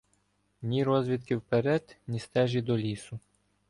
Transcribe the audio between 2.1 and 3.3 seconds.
стежі до лісу.